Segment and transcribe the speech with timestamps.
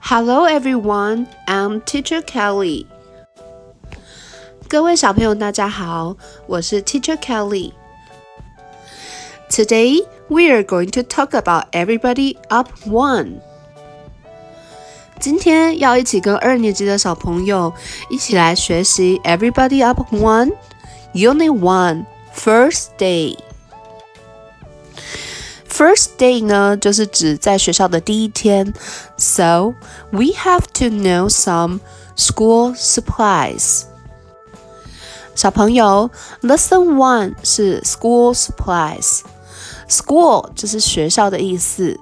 [0.00, 2.86] Hello everyone, I'm Teacher Kelly.
[4.68, 6.16] 各位小朋友，大家好，
[6.46, 7.72] 我是 Teacher Kelly.
[9.48, 13.40] Today we are going to talk about Everybody Up One.
[15.18, 17.72] 今天要一起跟二年级的小朋友
[18.10, 20.52] 一起来学习 Everybody Up One
[21.14, 22.04] Unit One
[22.34, 23.38] First Day。
[25.70, 28.72] First day 呢，就是指在学校的第一天。
[29.18, 29.74] So
[30.10, 31.80] we have to know some
[32.16, 33.82] school supplies。
[35.34, 42.00] 小朋友，Lesson One 是 school supplies。School 就是学校的意思，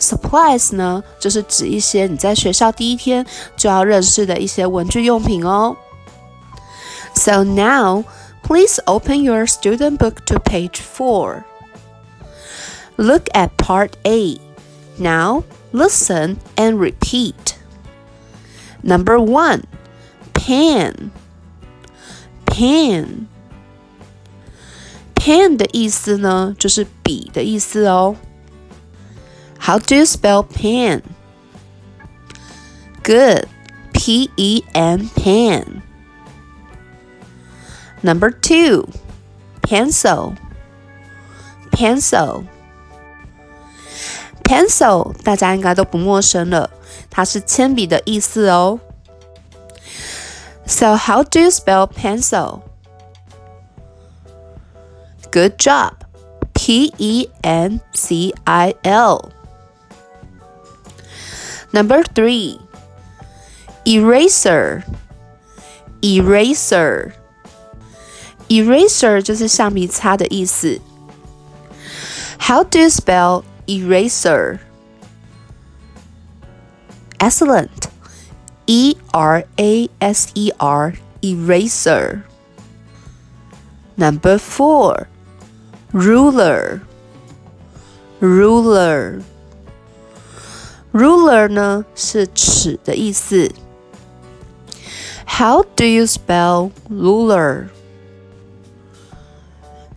[0.00, 3.26] supplies 呢就是指一些你在学校第一天
[3.56, 5.76] 就要认识的一些文具用品哦。
[7.14, 8.04] So now
[8.42, 11.42] please open your student book to page four.
[12.96, 14.38] Look at part A.
[14.98, 17.58] Now listen and repeat.
[18.82, 19.64] Number one,
[20.34, 21.12] pen.
[22.46, 23.28] Pen.
[25.14, 28.16] Pen 的意思呢，就是笔的意思哦。
[29.60, 31.02] How do you spell pen?
[33.04, 33.46] Good.
[33.92, 35.82] P E N pen.
[38.02, 38.88] Number two,
[39.62, 40.34] pencil.
[41.70, 42.44] Pencil.
[44.46, 46.70] Pencil 大家应该都不陌生了，
[47.10, 48.80] 它是铅笔的意思哦。
[50.66, 52.60] So how do you spell pencil?
[55.30, 55.92] Good job.
[56.54, 59.30] P E N C I L.
[61.72, 62.60] Number three,
[63.84, 64.82] eraser.
[66.02, 67.12] Eraser.
[68.48, 70.80] Eraser 就是橡皮擦的意思。
[72.38, 74.60] How do you spell eraser?
[77.20, 77.88] Excellent.
[78.66, 82.24] E R A S E R, eraser.
[83.96, 85.08] Number four,
[85.92, 86.82] ruler.
[88.20, 89.22] Ruler.
[90.92, 93.50] Ruler 呢是尺的意思。
[95.26, 97.68] How do you spell ruler?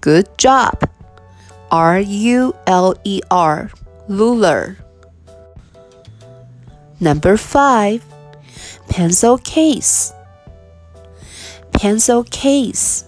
[0.00, 0.88] Good job.
[1.68, 3.70] R U L E R,
[4.08, 4.76] ruler.
[6.98, 8.00] Number five,
[8.88, 10.12] pencil case.
[11.72, 13.04] Pencil case.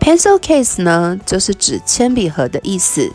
[0.00, 3.12] Pencil case 呢，就是指铅笔盒的意思。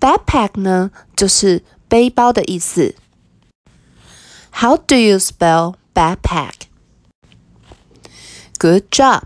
[0.00, 2.95] backpack 呢，就是背包的意思。
[4.51, 6.67] How do you spell backpack?
[8.59, 9.23] Good job.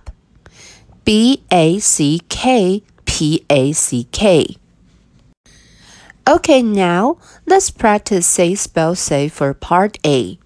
[1.03, 4.57] B A C K P A C K.
[6.25, 10.37] Okay, now let's practice say spell say for part A.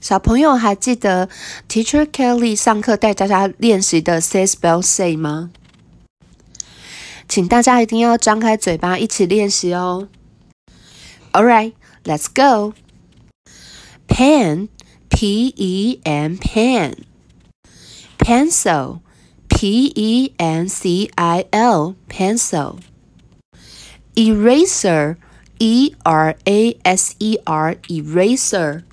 [0.00, 1.28] 小朋友还记得
[1.68, 5.50] Teacher Kelly 上课带大家练习的 say spell say 吗？
[7.28, 10.08] 请大家一定要张开嘴巴一起练习哦。
[11.33, 12.75] All right, let's go.
[14.07, 14.69] Pen,
[15.09, 17.05] P E N pen.
[18.19, 19.01] Pencil,
[19.49, 22.79] P E N C I L pencil.
[24.15, 25.17] Eraser,
[25.57, 28.85] E R A S E R eraser.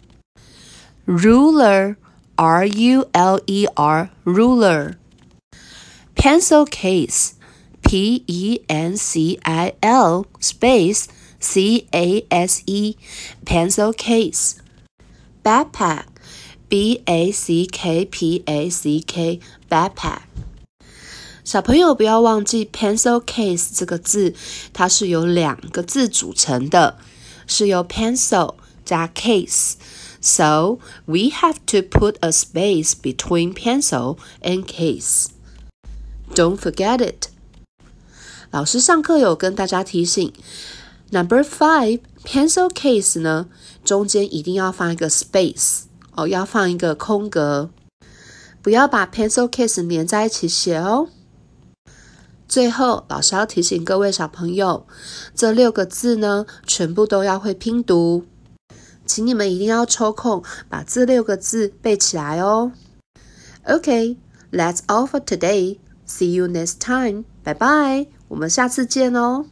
[1.04, 1.98] Ruler,
[2.38, 4.96] R U L E R ruler.
[6.14, 7.34] Pencil case,
[7.86, 11.06] P E N C I L space
[11.39, 12.97] C A S E
[13.45, 14.55] pencil case
[15.43, 16.05] backpack
[16.67, 19.39] B A C K P A C K
[19.69, 20.21] backpack
[21.43, 24.33] 小朋友不要忘记 pencil case 这个字，
[24.73, 26.97] 它是由两个字组成的，
[27.45, 35.27] 是由 pencil 加 case。So we have to put a space between pencil and case.
[36.33, 37.27] Don't forget it.
[38.49, 40.33] 老师上课有跟大家提醒
[41.10, 43.48] ，Number five pencil case 呢，
[43.84, 45.82] 中间一定要放一个 space
[46.14, 47.70] 哦，要放一个空格，
[48.62, 51.08] 不要把 pencil case 连在一起写哦。
[52.48, 54.86] 最后，老师要提醒各位小朋友，
[55.34, 58.24] 这六个字呢，全部都要会拼读，
[59.06, 62.72] 请你们一定要抽空把这六个字背起来哦。
[63.64, 65.78] OK，that's all for today.
[66.08, 67.24] See you next time.
[67.44, 68.08] Bye bye.
[68.26, 69.46] 我们下次见哦。